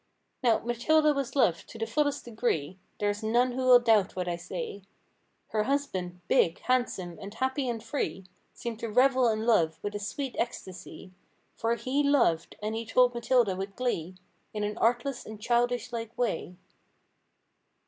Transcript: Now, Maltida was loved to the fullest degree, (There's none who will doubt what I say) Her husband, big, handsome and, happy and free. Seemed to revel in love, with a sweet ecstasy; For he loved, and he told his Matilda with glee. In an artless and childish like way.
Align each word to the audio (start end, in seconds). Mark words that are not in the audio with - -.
Now, 0.41 0.57
Maltida 0.57 1.13
was 1.13 1.35
loved 1.35 1.69
to 1.69 1.77
the 1.77 1.85
fullest 1.85 2.25
degree, 2.25 2.79
(There's 2.99 3.21
none 3.21 3.51
who 3.51 3.67
will 3.67 3.77
doubt 3.79 4.15
what 4.15 4.27
I 4.27 4.35
say) 4.35 4.81
Her 5.49 5.65
husband, 5.65 6.21
big, 6.27 6.57
handsome 6.61 7.19
and, 7.21 7.31
happy 7.35 7.69
and 7.69 7.83
free. 7.83 8.25
Seemed 8.51 8.79
to 8.79 8.89
revel 8.89 9.27
in 9.27 9.45
love, 9.45 9.77
with 9.83 9.93
a 9.93 9.99
sweet 9.99 10.35
ecstasy; 10.39 11.11
For 11.55 11.75
he 11.75 12.01
loved, 12.01 12.55
and 12.63 12.73
he 12.73 12.83
told 12.83 13.11
his 13.13 13.19
Matilda 13.21 13.55
with 13.55 13.75
glee. 13.75 14.15
In 14.55 14.63
an 14.63 14.75
artless 14.79 15.23
and 15.23 15.39
childish 15.39 15.93
like 15.93 16.17
way. 16.17 16.55